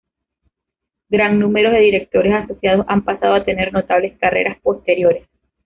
[1.09, 5.27] Gran número de Directores Asociados han pasado a tener notables carreras posteriores.